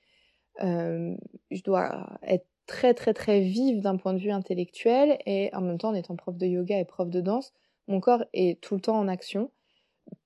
euh, 0.64 1.16
je 1.50 1.64
dois 1.64 2.20
être 2.22 2.46
très 2.68 2.94
très 2.94 3.16
très 3.16 3.40
vive 3.42 3.82
d'un 3.82 3.98
point 3.98 4.14
de 4.14 4.20
vue 4.20 4.30
intellectuel 4.30 5.18
et 5.26 5.50
en 5.56 5.62
même 5.62 5.80
temps 5.80 5.90
en 5.90 5.96
étant 5.96 6.16
prof 6.16 6.38
de 6.38 6.46
yoga 6.46 6.78
et 6.78 6.86
prof 6.86 7.10
de 7.10 7.20
danse, 7.20 7.52
mon 7.88 8.00
corps 8.00 8.26
est 8.34 8.62
tout 8.62 8.76
le 8.76 8.82
temps 8.82 9.00
en 9.00 9.08
action. 9.08 9.50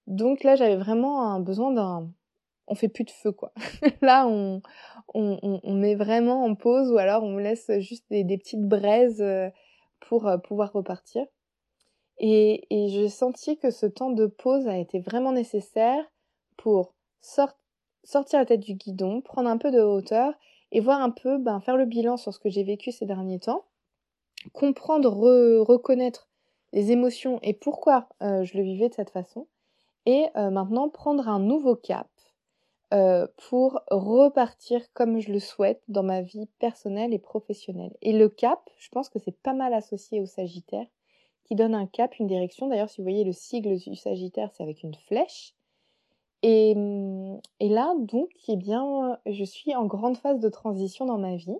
Donc 0.07 0.43
là, 0.43 0.55
j'avais 0.57 0.75
vraiment 0.75 1.31
un 1.31 1.39
besoin 1.39 1.71
d'un... 1.71 2.11
On 2.67 2.75
fait 2.75 2.89
plus 2.89 3.05
de 3.05 3.11
feu, 3.11 3.31
quoi. 3.31 3.53
là, 4.01 4.27
on, 4.27 4.61
met 5.73 5.95
vraiment 5.95 6.43
en 6.43 6.55
pause 6.55 6.91
ou 6.91 6.97
alors 6.97 7.23
on 7.23 7.37
laisse 7.37 7.71
juste 7.79 8.05
des, 8.09 8.25
petites 8.37 8.67
braises 8.67 9.23
pour 10.01 10.29
pouvoir 10.43 10.73
repartir. 10.73 11.25
Et, 12.17 12.65
j'ai 12.71 13.09
senti 13.09 13.57
que 13.57 13.71
ce 13.71 13.85
temps 13.85 14.11
de 14.11 14.25
pause 14.25 14.67
a 14.67 14.77
été 14.77 14.99
vraiment 14.99 15.31
nécessaire 15.31 16.05
pour 16.57 16.93
sortir 17.21 18.39
la 18.39 18.45
tête 18.45 18.61
du 18.61 18.75
guidon, 18.75 19.21
prendre 19.21 19.49
un 19.49 19.57
peu 19.57 19.71
de 19.71 19.81
hauteur 19.81 20.33
et 20.71 20.79
voir 20.79 21.01
un 21.01 21.09
peu, 21.09 21.37
ben, 21.37 21.59
faire 21.59 21.77
le 21.77 21.85
bilan 21.85 22.17
sur 22.17 22.33
ce 22.33 22.39
que 22.39 22.49
j'ai 22.49 22.63
vécu 22.63 22.91
ces 22.91 23.05
derniers 23.05 23.39
temps, 23.39 23.65
comprendre, 24.53 25.09
reconnaître 25.09 26.27
les 26.73 26.91
émotions 26.91 27.39
et 27.41 27.53
pourquoi 27.53 28.09
euh, 28.21 28.43
je 28.43 28.57
le 28.57 28.63
vivais 28.63 28.89
de 28.89 28.93
cette 28.93 29.09
façon. 29.09 29.47
Et 30.05 30.27
euh, 30.35 30.49
maintenant, 30.51 30.89
prendre 30.89 31.27
un 31.27 31.39
nouveau 31.39 31.75
cap 31.75 32.07
euh, 32.93 33.27
pour 33.49 33.81
repartir 33.89 34.81
comme 34.93 35.19
je 35.19 35.31
le 35.31 35.39
souhaite 35.39 35.81
dans 35.87 36.03
ma 36.03 36.21
vie 36.21 36.47
personnelle 36.59 37.13
et 37.13 37.19
professionnelle. 37.19 37.95
Et 38.01 38.13
le 38.13 38.29
cap, 38.29 38.69
je 38.77 38.89
pense 38.89 39.09
que 39.09 39.17
c'est 39.17 39.35
pas 39.41 39.53
mal 39.53 39.73
associé 39.73 40.21
au 40.21 40.27
Sagittaire, 40.27 40.85
qui 41.45 41.55
donne 41.55 41.75
un 41.75 41.87
cap, 41.87 42.17
une 42.19 42.27
direction. 42.27 42.67
D'ailleurs, 42.67 42.89
si 42.89 43.01
vous 43.01 43.05
voyez 43.05 43.23
le 43.23 43.31
sigle 43.31 43.77
du 43.77 43.95
Sagittaire, 43.95 44.51
c'est 44.53 44.63
avec 44.63 44.83
une 44.83 44.95
flèche. 44.95 45.53
Et, 46.43 46.73
hum, 46.75 47.39
et 47.59 47.69
là, 47.69 47.93
donc, 47.97 48.29
eh 48.47 48.55
bien, 48.55 49.19
je 49.25 49.43
suis 49.43 49.75
en 49.75 49.85
grande 49.85 50.17
phase 50.17 50.39
de 50.39 50.49
transition 50.49 51.05
dans 51.05 51.17
ma 51.17 51.35
vie 51.35 51.57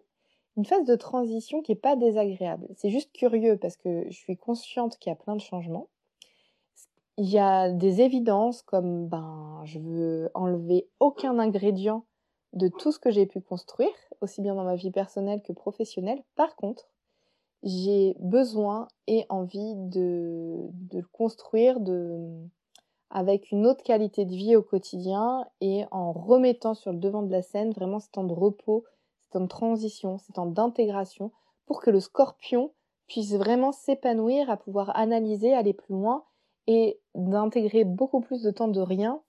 une 0.57 0.65
phase 0.65 0.85
de 0.85 0.95
transition 0.95 1.61
qui 1.61 1.73
est 1.73 1.75
pas 1.75 1.95
désagréable. 1.95 2.67
C'est 2.75 2.89
juste 2.89 3.11
curieux 3.11 3.57
parce 3.57 3.75
que 3.75 4.05
je 4.09 4.17
suis 4.17 4.37
consciente 4.37 4.97
qu'il 4.97 5.09
y 5.09 5.13
a 5.13 5.17
plein 5.17 5.35
de 5.35 5.41
changements. 5.41 5.89
Il 7.17 7.29
y 7.29 7.39
a 7.39 7.69
des 7.69 8.01
évidences 8.01 8.61
comme 8.61 9.07
ben 9.07 9.61
je 9.65 9.79
veux 9.79 10.29
enlever 10.33 10.87
aucun 10.99 11.39
ingrédient 11.39 12.05
de 12.53 12.67
tout 12.67 12.91
ce 12.91 12.99
que 12.99 13.11
j'ai 13.11 13.25
pu 13.25 13.41
construire, 13.41 13.93
aussi 14.21 14.41
bien 14.41 14.55
dans 14.55 14.63
ma 14.63 14.75
vie 14.75 14.91
personnelle 14.91 15.41
que 15.41 15.53
professionnelle. 15.53 16.23
Par 16.35 16.55
contre, 16.55 16.89
j'ai 17.65 18.15
besoin 18.19 18.87
et 19.07 19.25
envie 19.29 19.75
de, 19.75 20.69
de 20.71 20.99
le 20.99 21.07
construire 21.11 21.79
de, 21.79 22.47
avec 23.09 23.51
une 23.51 23.65
autre 23.65 23.83
qualité 23.83 24.25
de 24.25 24.35
vie 24.35 24.55
au 24.55 24.61
quotidien 24.61 25.47
et 25.61 25.85
en 25.91 26.11
remettant 26.11 26.75
sur 26.75 26.93
le 26.93 26.99
devant 26.99 27.23
de 27.23 27.31
la 27.31 27.41
scène 27.41 27.71
vraiment 27.71 27.99
ce 27.99 28.09
temps 28.09 28.23
de 28.23 28.33
repos, 28.33 28.85
c'est 29.31 29.39
en 29.39 29.47
transition, 29.47 30.19
c'est 30.19 30.37
en 30.37 30.45
d'intégration 30.45 31.31
pour 31.65 31.81
que 31.81 31.89
le 31.89 31.99
scorpion 31.99 32.71
puisse 33.07 33.33
vraiment 33.33 33.71
s'épanouir, 33.71 34.49
à 34.49 34.57
pouvoir 34.57 34.95
analyser, 34.95 35.53
aller 35.53 35.73
plus 35.73 35.93
loin 35.93 36.23
et 36.67 36.99
d'intégrer 37.15 37.83
beaucoup 37.83 38.21
plus 38.21 38.43
de 38.43 38.51
temps 38.51 38.67
de 38.67 38.81
rien 38.81 39.21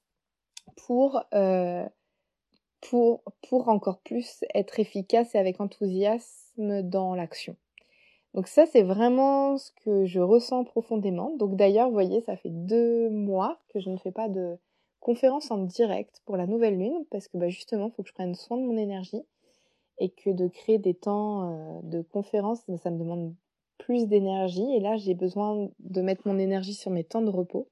pour, 0.86 1.22
euh, 1.34 1.86
pour, 2.82 3.22
pour 3.48 3.68
encore 3.68 4.00
plus 4.00 4.44
être 4.54 4.78
efficace 4.78 5.34
et 5.34 5.38
avec 5.38 5.60
enthousiasme 5.60 6.82
dans 6.82 7.14
l'action. 7.14 7.56
Donc 8.36 8.48
ça, 8.48 8.66
c'est 8.66 8.82
vraiment 8.82 9.56
ce 9.56 9.70
que 9.82 10.04
je 10.04 10.20
ressens 10.20 10.64
profondément. 10.64 11.34
Donc 11.36 11.56
d'ailleurs, 11.56 11.88
vous 11.88 11.94
voyez, 11.94 12.20
ça 12.20 12.36
fait 12.36 12.50
deux 12.50 13.08
mois 13.08 13.58
que 13.70 13.80
je 13.80 13.88
ne 13.88 13.96
fais 13.96 14.12
pas 14.12 14.28
de 14.28 14.58
conférence 15.00 15.50
en 15.50 15.56
direct 15.56 16.20
pour 16.26 16.36
la 16.36 16.46
nouvelle 16.46 16.76
lune 16.78 17.06
parce 17.10 17.28
que 17.28 17.38
bah, 17.38 17.48
justement, 17.48 17.86
il 17.86 17.92
faut 17.92 18.02
que 18.02 18.10
je 18.10 18.14
prenne 18.14 18.34
soin 18.34 18.58
de 18.58 18.62
mon 18.62 18.76
énergie 18.76 19.22
et 19.98 20.10
que 20.10 20.28
de 20.28 20.48
créer 20.48 20.76
des 20.76 20.92
temps 20.92 21.50
euh, 21.50 21.80
de 21.84 22.02
conférence, 22.02 22.60
ça 22.82 22.90
me 22.90 22.98
demande 22.98 23.34
plus 23.78 24.06
d'énergie. 24.06 24.66
Et 24.74 24.80
là, 24.80 24.98
j'ai 24.98 25.14
besoin 25.14 25.70
de 25.78 26.02
mettre 26.02 26.28
mon 26.28 26.38
énergie 26.38 26.74
sur 26.74 26.90
mes 26.90 27.04
temps 27.04 27.22
de 27.22 27.30
repos. 27.30 27.70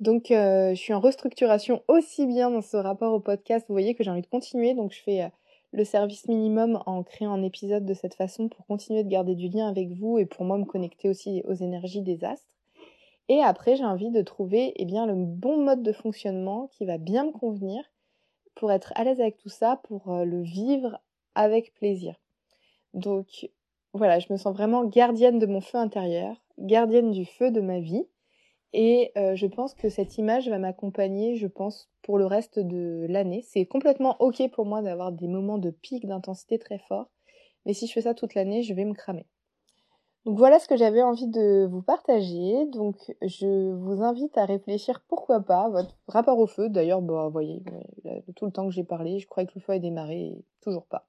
Donc, 0.00 0.32
euh, 0.32 0.70
je 0.70 0.80
suis 0.80 0.94
en 0.94 1.00
restructuration 1.00 1.84
aussi 1.86 2.26
bien 2.26 2.50
dans 2.50 2.60
ce 2.60 2.76
rapport 2.76 3.14
au 3.14 3.20
podcast. 3.20 3.64
Vous 3.68 3.74
voyez 3.74 3.94
que 3.94 4.02
j'ai 4.02 4.10
envie 4.10 4.22
de 4.22 4.26
continuer. 4.26 4.74
Donc, 4.74 4.92
je 4.92 5.00
fais 5.00 5.22
euh, 5.22 5.28
le 5.72 5.84
service 5.84 6.28
minimum 6.28 6.82
en 6.86 7.02
créant 7.02 7.32
un 7.32 7.42
épisode 7.42 7.84
de 7.84 7.94
cette 7.94 8.14
façon 8.14 8.48
pour 8.48 8.66
continuer 8.66 9.04
de 9.04 9.08
garder 9.08 9.34
du 9.34 9.48
lien 9.48 9.68
avec 9.68 9.90
vous 9.90 10.18
et 10.18 10.26
pour 10.26 10.44
moi 10.44 10.58
me 10.58 10.64
connecter 10.64 11.08
aussi 11.08 11.42
aux 11.46 11.54
énergies 11.54 12.02
des 12.02 12.24
astres. 12.24 12.46
Et 13.28 13.42
après, 13.42 13.76
j'ai 13.76 13.84
envie 13.84 14.10
de 14.10 14.22
trouver 14.22 14.72
eh 14.76 14.84
bien, 14.84 15.06
le 15.06 15.14
bon 15.14 15.62
mode 15.64 15.82
de 15.82 15.92
fonctionnement 15.92 16.68
qui 16.72 16.84
va 16.84 16.96
bien 16.96 17.24
me 17.24 17.32
convenir 17.32 17.82
pour 18.54 18.72
être 18.72 18.92
à 18.94 19.04
l'aise 19.04 19.20
avec 19.20 19.36
tout 19.36 19.48
ça, 19.48 19.80
pour 19.84 20.12
le 20.12 20.42
vivre 20.42 21.00
avec 21.34 21.74
plaisir. 21.74 22.14
Donc 22.94 23.50
voilà, 23.92 24.18
je 24.18 24.32
me 24.32 24.38
sens 24.38 24.54
vraiment 24.54 24.84
gardienne 24.84 25.38
de 25.38 25.46
mon 25.46 25.60
feu 25.60 25.78
intérieur, 25.78 26.36
gardienne 26.58 27.10
du 27.10 27.24
feu 27.24 27.50
de 27.50 27.60
ma 27.60 27.80
vie. 27.80 28.06
Et 28.78 29.10
euh, 29.16 29.34
je 29.36 29.46
pense 29.46 29.72
que 29.72 29.88
cette 29.88 30.18
image 30.18 30.50
va 30.50 30.58
m'accompagner, 30.58 31.36
je 31.36 31.46
pense, 31.46 31.88
pour 32.02 32.18
le 32.18 32.26
reste 32.26 32.58
de 32.58 33.06
l'année. 33.08 33.42
C'est 33.48 33.64
complètement 33.64 34.16
ok 34.20 34.50
pour 34.52 34.66
moi 34.66 34.82
d'avoir 34.82 35.12
des 35.12 35.28
moments 35.28 35.56
de 35.56 35.70
pic 35.70 36.06
d'intensité 36.06 36.58
très 36.58 36.76
forts. 36.76 37.08
Mais 37.64 37.72
si 37.72 37.86
je 37.86 37.94
fais 37.94 38.02
ça 38.02 38.12
toute 38.12 38.34
l'année, 38.34 38.62
je 38.62 38.74
vais 38.74 38.84
me 38.84 38.92
cramer. 38.92 39.24
Donc 40.26 40.36
voilà 40.36 40.58
ce 40.58 40.68
que 40.68 40.76
j'avais 40.76 41.02
envie 41.02 41.26
de 41.26 41.66
vous 41.70 41.80
partager. 41.80 42.66
Donc 42.66 43.16
je 43.22 43.72
vous 43.72 44.02
invite 44.02 44.36
à 44.36 44.44
réfléchir 44.44 45.02
pourquoi 45.08 45.40
pas 45.40 45.70
votre 45.70 45.96
rapport 46.06 46.38
au 46.38 46.46
feu. 46.46 46.68
D'ailleurs, 46.68 47.00
bah, 47.00 47.24
vous 47.24 47.32
voyez, 47.32 47.62
tout 48.34 48.44
le 48.44 48.52
temps 48.52 48.66
que 48.66 48.74
j'ai 48.74 48.84
parlé, 48.84 49.20
je 49.20 49.26
croyais 49.26 49.46
que 49.46 49.54
le 49.54 49.62
feu 49.62 49.72
a 49.72 49.78
démarré 49.78 50.20
et 50.20 50.44
toujours 50.60 50.84
pas. 50.84 51.08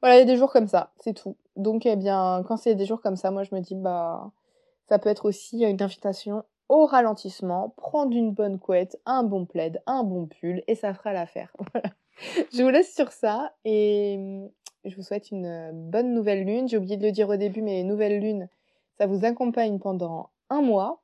Voilà, 0.00 0.16
il 0.16 0.20
y 0.20 0.22
a 0.22 0.24
des 0.24 0.36
jours 0.36 0.50
comme 0.50 0.68
ça, 0.68 0.94
c'est 1.00 1.12
tout. 1.12 1.36
Donc 1.56 1.84
eh 1.84 1.96
bien, 1.96 2.42
quand 2.48 2.56
c'est 2.56 2.74
des 2.74 2.86
jours 2.86 3.02
comme 3.02 3.16
ça, 3.16 3.30
moi 3.30 3.42
je 3.42 3.54
me 3.54 3.60
dis 3.60 3.74
bah 3.74 4.32
ça 4.88 4.98
peut 4.98 5.10
être 5.10 5.26
aussi 5.26 5.64
une 5.64 5.82
invitation 5.82 6.44
au 6.68 6.86
ralentissement, 6.86 7.74
prendre 7.76 8.16
une 8.16 8.32
bonne 8.32 8.58
couette, 8.58 8.98
un 9.06 9.22
bon 9.22 9.44
plaid, 9.44 9.82
un 9.86 10.02
bon 10.02 10.26
pull 10.26 10.62
et 10.66 10.74
ça 10.74 10.94
fera 10.94 11.12
l'affaire. 11.12 11.54
Je 12.52 12.62
vous 12.62 12.70
laisse 12.70 12.94
sur 12.94 13.10
ça 13.12 13.52
et 13.64 14.18
je 14.84 14.94
vous 14.96 15.02
souhaite 15.02 15.30
une 15.30 15.70
bonne 15.90 16.14
nouvelle 16.14 16.44
lune. 16.44 16.68
J'ai 16.68 16.76
oublié 16.76 16.96
de 16.96 17.04
le 17.04 17.12
dire 17.12 17.28
au 17.28 17.36
début, 17.36 17.62
mais 17.62 17.82
nouvelle 17.82 18.20
lune, 18.20 18.48
ça 18.98 19.06
vous 19.06 19.24
accompagne 19.24 19.78
pendant 19.78 20.30
un 20.50 20.62
mois. 20.62 21.02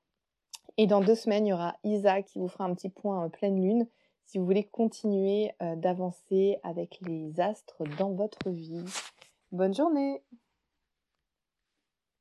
Et 0.76 0.86
dans 0.86 1.00
deux 1.00 1.14
semaines, 1.14 1.46
il 1.46 1.50
y 1.50 1.52
aura 1.52 1.76
Isa 1.82 2.22
qui 2.22 2.38
vous 2.38 2.48
fera 2.48 2.64
un 2.64 2.74
petit 2.74 2.90
point 2.90 3.28
pleine 3.28 3.60
lune 3.60 3.86
si 4.24 4.38
vous 4.38 4.44
voulez 4.44 4.64
continuer 4.64 5.50
euh, 5.60 5.74
d'avancer 5.74 6.58
avec 6.62 7.00
les 7.02 7.40
astres 7.40 7.82
dans 7.98 8.12
votre 8.12 8.48
vie. 8.50 8.84
Bonne 9.50 9.74
journée 9.74 10.22